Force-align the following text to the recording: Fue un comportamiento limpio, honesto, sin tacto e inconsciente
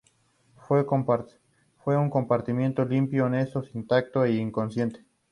Fue 0.55 0.83
un 1.95 2.09
comportamiento 2.09 2.83
limpio, 2.83 3.25
honesto, 3.25 3.61
sin 3.61 3.85
tacto 3.85 4.25
e 4.25 4.33
inconsciente 4.33 5.05